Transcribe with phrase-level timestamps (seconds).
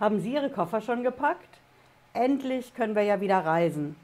[0.00, 1.58] Haben Sie Ihre Koffer schon gepackt?
[2.14, 3.96] Endlich können wir ja wieder reisen.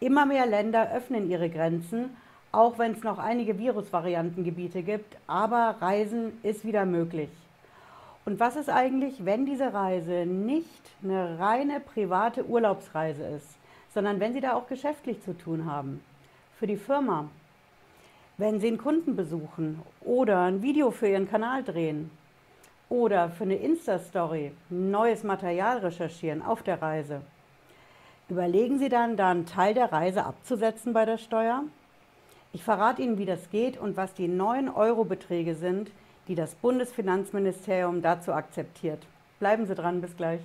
[0.00, 2.16] Immer mehr Länder öffnen ihre Grenzen,
[2.52, 7.28] auch wenn es noch einige Virusvariantengebiete gibt, aber Reisen ist wieder möglich.
[8.24, 13.58] Und was ist eigentlich, wenn diese Reise nicht eine reine private Urlaubsreise ist,
[13.92, 16.02] sondern wenn Sie da auch geschäftlich zu tun haben?
[16.58, 17.28] Für die Firma,
[18.38, 22.10] wenn Sie einen Kunden besuchen oder ein Video für Ihren Kanal drehen
[22.88, 27.20] oder für eine Insta-Story neues Material recherchieren auf der Reise.
[28.28, 31.62] Überlegen Sie dann, da einen Teil der Reise abzusetzen bei der Steuer?
[32.52, 35.90] Ich verrate Ihnen, wie das geht und was die 9-Euro-Beträge sind,
[36.28, 39.06] die das Bundesfinanzministerium dazu akzeptiert.
[39.38, 40.40] Bleiben Sie dran, bis gleich.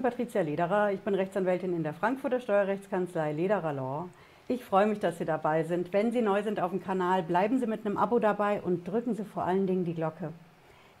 [0.00, 4.08] Bin Patricia Lederer, ich bin Rechtsanwältin in der Frankfurter Steuerrechtskanzlei Lederer Law.
[4.48, 5.92] Ich freue mich, dass Sie dabei sind.
[5.92, 9.14] Wenn Sie neu sind auf dem Kanal, bleiben Sie mit einem Abo dabei und drücken
[9.14, 10.32] Sie vor allen Dingen die Glocke.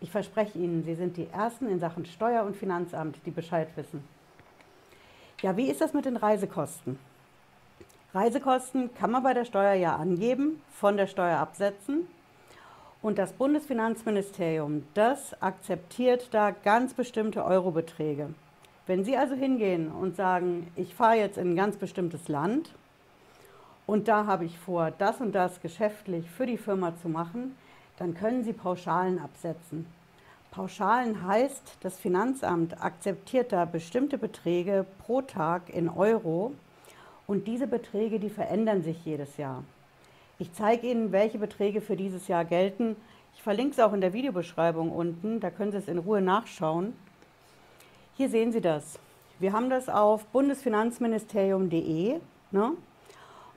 [0.02, 4.04] Ich verspreche Ihnen, Sie sind die Ersten in Sachen Steuer- und Finanzamt, die Bescheid wissen.
[5.40, 6.98] Ja, wie ist das mit den Reisekosten?
[8.12, 12.06] Reisekosten kann man bei der Steuer ja angeben, von der Steuer absetzen.
[13.00, 18.34] Und das Bundesfinanzministerium, das akzeptiert da ganz bestimmte Eurobeträge.
[18.90, 22.74] Wenn Sie also hingehen und sagen, ich fahre jetzt in ein ganz bestimmtes Land
[23.86, 27.54] und da habe ich vor, das und das geschäftlich für die Firma zu machen,
[27.98, 29.86] dann können Sie Pauschalen absetzen.
[30.50, 36.52] Pauschalen heißt, das Finanzamt akzeptiert da bestimmte Beträge pro Tag in Euro
[37.28, 39.62] und diese Beträge, die verändern sich jedes Jahr.
[40.40, 42.96] Ich zeige Ihnen, welche Beträge für dieses Jahr gelten.
[43.36, 46.92] Ich verlinke es auch in der Videobeschreibung unten, da können Sie es in Ruhe nachschauen.
[48.20, 48.98] Hier sehen Sie das.
[49.38, 52.20] Wir haben das auf bundesfinanzministerium.de.
[52.50, 52.72] Ne?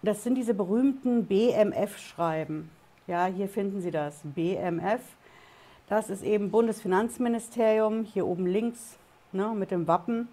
[0.02, 2.72] Das sind diese berühmten BMF-Schreiben.
[3.06, 4.22] Ja, hier finden Sie das.
[4.24, 5.02] BMF.
[5.90, 8.96] Das ist eben Bundesfinanzministerium, hier oben links
[9.34, 10.30] ne, mit dem Wappen.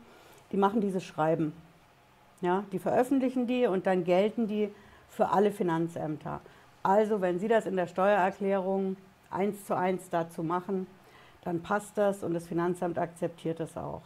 [0.52, 1.52] Die machen diese Schreiben.
[2.40, 4.68] Ja, die veröffentlichen die und dann gelten die
[5.08, 6.40] für alle Finanzämter.
[6.84, 8.96] Also wenn Sie das in der Steuererklärung
[9.28, 10.86] eins zu eins dazu machen,
[11.42, 14.02] dann passt das und das Finanzamt akzeptiert das auch.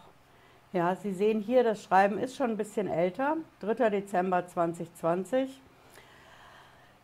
[0.75, 3.91] Ja, Sie sehen hier, das Schreiben ist schon ein bisschen älter, 3.
[3.91, 5.63] Dezember 2020.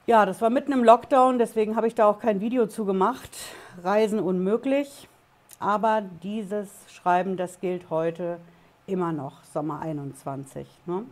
[0.09, 3.31] Ja, das war mitten im Lockdown, deswegen habe ich da auch kein Video zu gemacht.
[3.81, 5.09] Reisen unmöglich,
[5.61, 8.41] aber dieses Schreiben, das gilt heute
[8.89, 10.67] immer noch, Sommer 21.
[10.87, 11.05] Ne?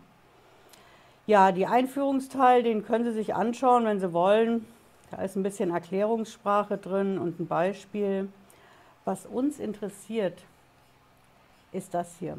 [1.29, 4.67] Ja, die Einführungsteil, den können Sie sich anschauen, wenn Sie wollen.
[5.13, 8.29] Da ist ein bisschen Erklärungssprache drin und ein Beispiel.
[9.05, 10.43] Was uns interessiert,
[11.73, 12.39] ist das hier.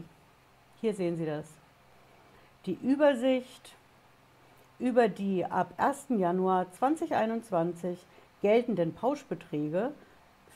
[0.82, 1.46] Hier sehen Sie das.
[2.66, 3.76] Die Übersicht
[4.80, 6.06] über die ab 1.
[6.10, 8.00] Januar 2021
[8.42, 9.92] geltenden Pauschbeträge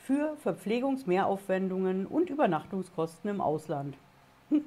[0.06, 3.96] für Verpflegungsmehraufwendungen und Übernachtungskosten im Ausland.
[4.50, 4.64] Hm,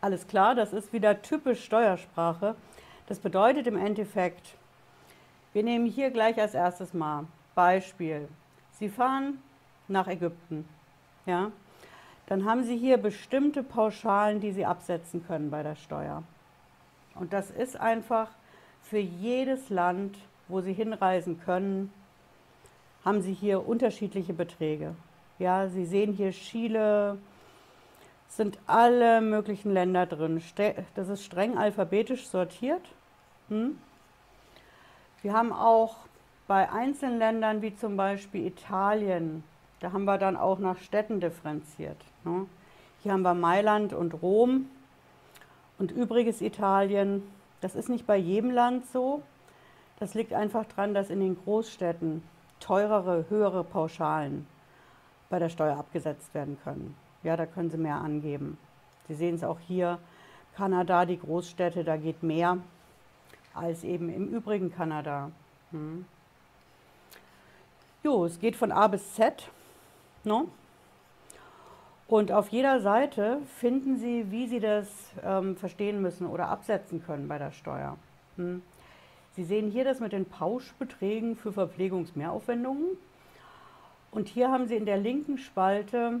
[0.00, 2.54] alles klar, das ist wieder typisch Steuersprache.
[3.06, 4.56] Das bedeutet im Endeffekt,
[5.52, 8.28] wir nehmen hier gleich als erstes mal Beispiel.
[8.72, 9.42] Sie fahren
[9.88, 10.66] nach Ägypten.
[11.26, 11.52] Ja?
[12.26, 16.22] Dann haben Sie hier bestimmte Pauschalen, die Sie absetzen können bei der Steuer.
[17.14, 18.28] Und das ist einfach
[18.82, 20.16] für jedes Land,
[20.48, 21.92] wo Sie hinreisen können,
[23.04, 24.94] haben Sie hier unterschiedliche Beträge.
[25.38, 27.18] Ja, Sie sehen hier Chile,
[28.28, 30.42] sind alle möglichen Länder drin.
[30.94, 32.82] Das ist streng alphabetisch sortiert.
[33.48, 33.78] Hm?
[35.22, 35.96] Wir haben auch
[36.46, 39.44] bei einzelnen Ländern wie zum Beispiel Italien
[39.84, 41.98] da haben wir dann auch nach Städten differenziert.
[42.24, 42.46] Ne?
[43.02, 44.70] Hier haben wir Mailand und Rom
[45.78, 47.22] und übriges Italien.
[47.60, 49.22] Das ist nicht bei jedem Land so.
[49.98, 52.22] Das liegt einfach daran, dass in den Großstädten
[52.60, 54.46] teurere, höhere Pauschalen
[55.28, 56.96] bei der Steuer abgesetzt werden können.
[57.22, 58.56] Ja, da können Sie mehr angeben.
[59.06, 59.98] Sie sehen es auch hier,
[60.56, 62.56] Kanada, die Großstädte, da geht mehr
[63.52, 65.30] als eben im übrigen Kanada.
[65.72, 66.06] Hm.
[68.02, 69.50] Jo, es geht von A bis Z.
[70.24, 70.48] No?
[72.06, 74.88] Und auf jeder Seite finden Sie, wie Sie das
[75.24, 77.96] ähm, verstehen müssen oder absetzen können bei der Steuer.
[78.36, 78.62] Hm.
[79.36, 82.96] Sie sehen hier das mit den Pauschbeträgen für Verpflegungsmehraufwendungen.
[84.12, 86.20] Und hier haben Sie in der linken Spalte,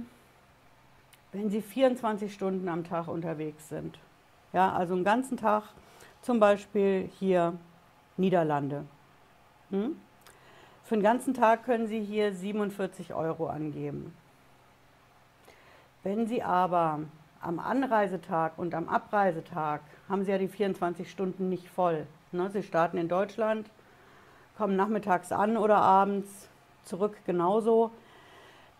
[1.32, 3.98] wenn Sie 24 Stunden am Tag unterwegs sind.
[4.52, 5.64] Ja, also einen ganzen Tag,
[6.22, 7.56] zum Beispiel hier
[8.16, 8.84] Niederlande.
[9.70, 9.96] Hm?
[10.94, 14.14] Für den ganzen Tag können Sie hier 47 Euro angeben.
[16.04, 17.00] Wenn Sie aber
[17.40, 22.06] am Anreisetag und am Abreisetag haben Sie ja die 24 Stunden nicht voll.
[22.30, 22.48] Ne?
[22.50, 23.68] Sie starten in Deutschland,
[24.56, 26.48] kommen nachmittags an oder abends,
[26.84, 27.90] zurück genauso.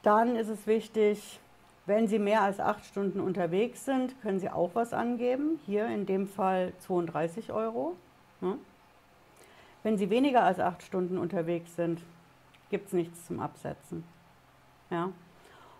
[0.04, 1.40] Dann ist es wichtig,
[1.86, 5.58] wenn Sie mehr als acht Stunden unterwegs sind, können Sie auch was angeben.
[5.66, 7.96] Hier in dem Fall 32 Euro.
[8.40, 8.56] Ja.
[9.84, 12.02] Wenn Sie weniger als acht Stunden unterwegs sind,
[12.70, 14.02] gibt es nichts zum Absetzen.
[14.90, 15.10] Ja.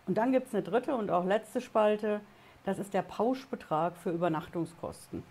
[0.07, 2.21] Und dann gibt es eine dritte und auch letzte Spalte.
[2.65, 5.25] Das ist der Pauschbetrag für Übernachtungskosten.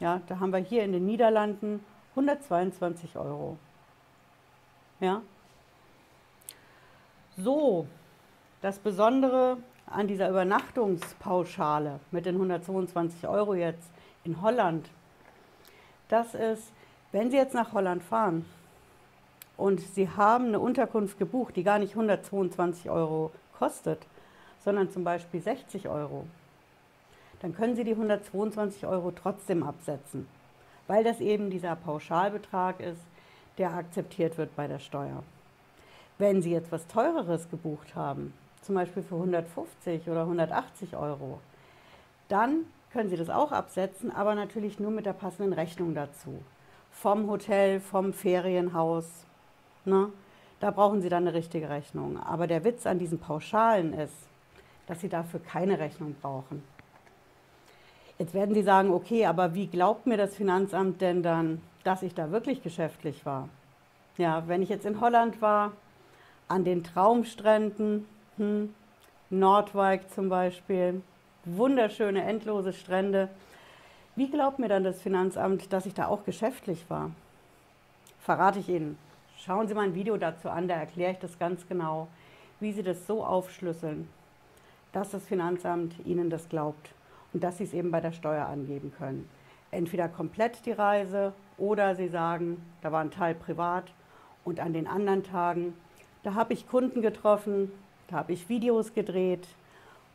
[0.00, 3.58] Ja, da haben wir hier in den Niederlanden 122 Euro.
[4.98, 5.20] Ja.
[7.36, 7.86] So,
[8.62, 13.90] das Besondere an dieser Übernachtungspauschale mit den 122 Euro jetzt
[14.24, 14.88] in Holland,
[16.08, 16.72] das ist,
[17.12, 18.44] wenn Sie jetzt nach Holland fahren
[19.56, 23.98] und Sie haben eine Unterkunft gebucht, die gar nicht 122 Euro kostet,
[24.64, 26.26] sondern zum Beispiel 60 Euro,
[27.40, 30.28] dann können Sie die 122 Euro trotzdem absetzen,
[30.86, 33.00] weil das eben dieser Pauschalbetrag ist,
[33.58, 35.22] der akzeptiert wird bei der Steuer.
[36.18, 41.40] Wenn Sie jetzt was Teureres gebucht haben, zum Beispiel für 150 oder 180 Euro,
[42.28, 46.42] dann können Sie das auch absetzen, aber natürlich nur mit der passenden Rechnung dazu.
[46.90, 49.06] Vom Hotel, vom Ferienhaus.
[49.84, 50.12] Ne?
[50.60, 52.18] Da brauchen Sie dann eine richtige Rechnung.
[52.18, 54.14] Aber der Witz an diesen Pauschalen ist,
[54.86, 56.62] dass Sie dafür keine Rechnung brauchen.
[58.18, 62.14] Jetzt werden Sie sagen, okay, aber wie glaubt mir das Finanzamt denn dann, dass ich
[62.14, 63.48] da wirklich geschäftlich war?
[64.18, 65.72] Ja, wenn ich jetzt in Holland war,
[66.46, 68.06] an den Traumstränden,
[68.36, 68.74] hm,
[69.30, 71.00] Nordwijk zum Beispiel,
[71.44, 73.28] wunderschöne, endlose Strände.
[74.16, 77.10] Wie glaubt mir dann das Finanzamt, dass ich da auch geschäftlich war?
[78.20, 78.98] Verrate ich Ihnen.
[79.38, 82.08] Schauen Sie mal ein Video dazu an, da erkläre ich das ganz genau,
[82.58, 84.08] wie Sie das so aufschlüsseln,
[84.92, 86.90] dass das Finanzamt Ihnen das glaubt
[87.32, 89.28] und dass sie es eben bei der Steuer angeben können.
[89.70, 93.84] Entweder komplett die Reise oder sie sagen, da war ein Teil privat
[94.44, 95.74] und an den anderen Tagen,
[96.22, 97.70] da habe ich Kunden getroffen,
[98.08, 99.46] da habe ich Videos gedreht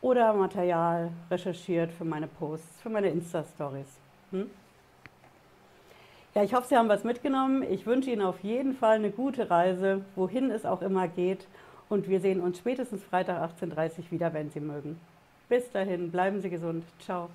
[0.06, 3.88] oder Material recherchiert für meine Posts, für meine Insta-Stories.
[4.30, 4.52] Hm?
[6.36, 7.64] Ja, ich hoffe, Sie haben was mitgenommen.
[7.64, 11.48] Ich wünsche Ihnen auf jeden Fall eine gute Reise, wohin es auch immer geht.
[11.90, 15.00] Und wir sehen uns spätestens Freitag 18.30 Uhr wieder, wenn Sie mögen.
[15.50, 16.84] Bis dahin, bleiben Sie gesund.
[17.00, 17.30] Ciao.